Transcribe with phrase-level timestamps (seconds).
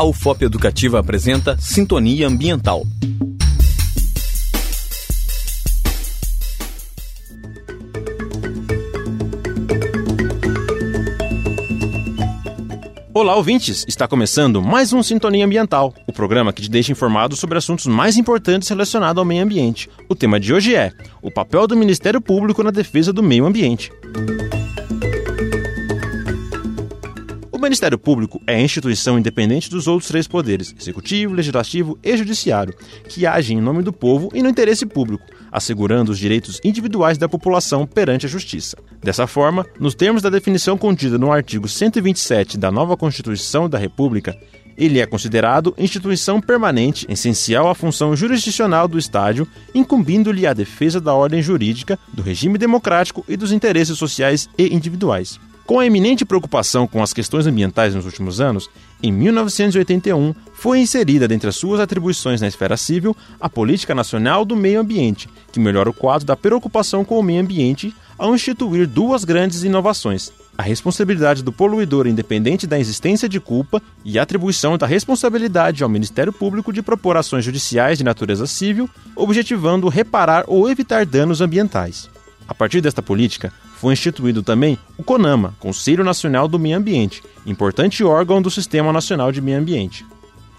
[0.00, 2.86] A UFOP Educativa apresenta Sintonia Ambiental.
[13.12, 13.84] Olá, ouvintes!
[13.86, 18.16] Está começando mais um Sintonia Ambiental, o programa que te deixa informado sobre assuntos mais
[18.16, 19.90] importantes relacionados ao meio ambiente.
[20.08, 23.92] O tema de hoje é o papel do Ministério Público na defesa do meio ambiente.
[27.60, 32.74] Ministério Público é instituição independente dos outros três poderes, executivo, legislativo e judiciário,
[33.08, 37.28] que age em nome do povo e no interesse público, assegurando os direitos individuais da
[37.28, 38.76] população perante a justiça.
[39.02, 44.36] Dessa forma, nos termos da definição contida no artigo 127 da nova Constituição da República,
[44.76, 51.12] ele é considerado instituição permanente, essencial à função jurisdicional do Estádio, incumbindo-lhe a defesa da
[51.12, 55.38] ordem jurídica, do regime democrático e dos interesses sociais e individuais.
[55.70, 58.68] Com a eminente preocupação com as questões ambientais nos últimos anos,
[59.00, 64.56] em 1981 foi inserida dentre as suas atribuições na esfera civil a Política Nacional do
[64.56, 69.22] Meio Ambiente, que melhora o quadro da preocupação com o meio ambiente ao instituir duas
[69.22, 74.88] grandes inovações: a responsabilidade do poluidor independente da existência de culpa e a atribuição da
[74.88, 81.06] responsabilidade ao Ministério Público de propor ações judiciais de natureza civil, objetivando reparar ou evitar
[81.06, 82.10] danos ambientais.
[82.50, 88.02] A partir desta política, foi instituído também o CONAMA, Conselho Nacional do Meio Ambiente, importante
[88.02, 90.04] órgão do Sistema Nacional de Meio Ambiente.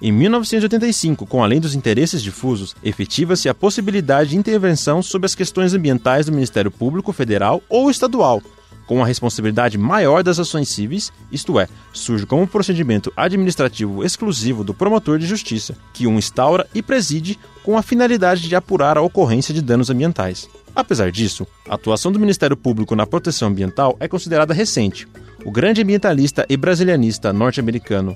[0.01, 5.35] Em 1985, com a Lei dos Interesses Difusos, efetiva-se a possibilidade de intervenção sobre as
[5.35, 8.41] questões ambientais do Ministério Público Federal ou Estadual,
[8.85, 14.73] com a responsabilidade maior das ações cíveis, isto é, surge como procedimento administrativo exclusivo do
[14.73, 19.53] promotor de justiça, que o instaura e preside com a finalidade de apurar a ocorrência
[19.53, 20.49] de danos ambientais.
[20.75, 25.07] Apesar disso, a atuação do Ministério Público na proteção ambiental é considerada recente.
[25.43, 28.15] O grande ambientalista e brasilianista norte-americano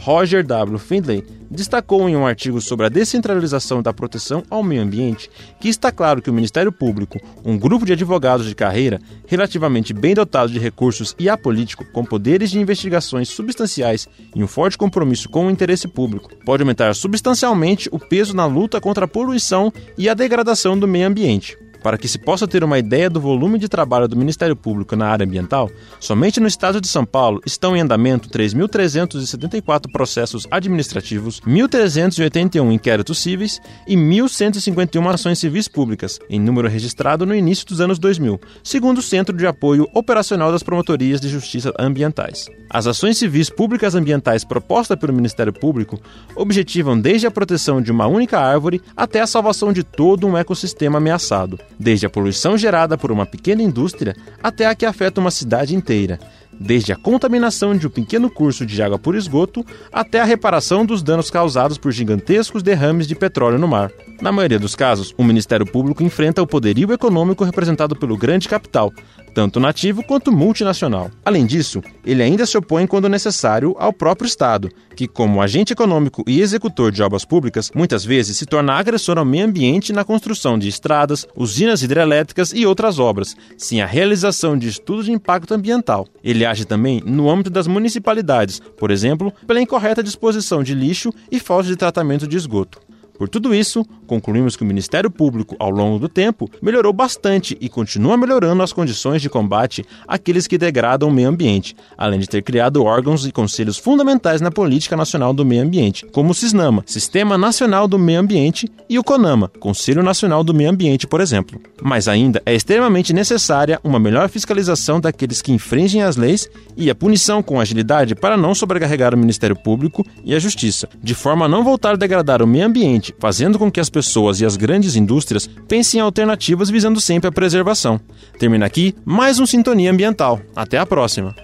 [0.00, 0.78] Roger W.
[0.78, 5.30] Findlay destacou em um artigo sobre a descentralização da proteção ao meio ambiente
[5.60, 10.14] que está claro que o Ministério Público, um grupo de advogados de carreira relativamente bem
[10.14, 15.46] dotado de recursos e apolítico, com poderes de investigações substanciais e um forte compromisso com
[15.46, 20.14] o interesse público, pode aumentar substancialmente o peso na luta contra a poluição e a
[20.14, 21.56] degradação do meio ambiente.
[21.82, 25.08] Para que se possa ter uma ideia do volume de trabalho do Ministério Público na
[25.08, 25.70] área ambiental,
[26.00, 33.60] somente no estado de São Paulo estão em andamento 3.374 processos administrativos, 1.381 inquéritos cíveis
[33.86, 39.02] e 1.151 ações civis públicas, em número registrado no início dos anos 2000, segundo o
[39.02, 42.46] Centro de Apoio Operacional das Promotorias de Justiça Ambientais.
[42.68, 46.00] As ações civis públicas ambientais propostas pelo Ministério Público
[46.34, 50.98] objetivam desde a proteção de uma única árvore até a salvação de todo um ecossistema
[50.98, 55.74] ameaçado desde a poluição gerada por uma pequena indústria até a que afeta uma cidade
[55.74, 56.18] inteira,
[56.58, 61.02] desde a contaminação de um pequeno curso de água por esgoto até a reparação dos
[61.02, 63.90] danos causados por gigantescos derrames de petróleo no mar.
[64.20, 68.92] Na maioria dos casos, o Ministério Público enfrenta o poderio econômico representado pelo grande capital,
[69.34, 71.10] tanto nativo quanto multinacional.
[71.22, 76.24] Além disso, ele ainda se opõe, quando necessário, ao próprio Estado, que, como agente econômico
[76.26, 80.58] e executor de obras públicas, muitas vezes se torna agressor ao meio ambiente na construção
[80.58, 86.08] de estradas, usinas hidrelétricas e outras obras, sem a realização de estudos de impacto ambiental.
[86.24, 91.38] Ele age também no âmbito das municipalidades, por exemplo, pela incorreta disposição de lixo e
[91.38, 92.80] falta de tratamento de esgoto.
[93.18, 97.68] Por tudo isso, concluímos que o Ministério Público, ao longo do tempo, melhorou bastante e
[97.68, 102.42] continua melhorando as condições de combate àqueles que degradam o meio ambiente, além de ter
[102.42, 107.36] criado órgãos e conselhos fundamentais na política nacional do meio ambiente, como o SISNAMA, Sistema
[107.38, 111.60] Nacional do Meio Ambiente, e o CONAMA, Conselho Nacional do Meio Ambiente, por exemplo.
[111.82, 116.94] Mas ainda é extremamente necessária uma melhor fiscalização daqueles que infringem as leis e a
[116.94, 121.48] punição com agilidade para não sobrecarregar o Ministério Público e a Justiça, de forma a
[121.48, 122.64] não voltar a degradar o meio
[123.06, 127.28] ambiente fazendo com que as pessoas e as grandes indústrias pensem em alternativas visando sempre
[127.28, 128.00] a preservação.
[128.38, 130.40] Termina aqui mais um Sintonia Ambiental.
[130.54, 131.34] Até a próxima!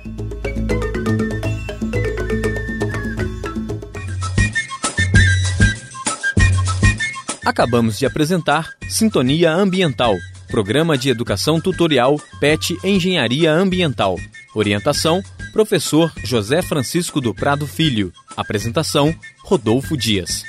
[7.45, 10.15] Acabamos de apresentar Sintonia Ambiental,
[10.48, 14.16] programa de educação tutorial PET Engenharia Ambiental.
[14.54, 15.21] Orientação:
[15.53, 18.13] Professor José Francisco do Prado Filho.
[18.36, 20.45] Apresentação: Rodolfo Dias.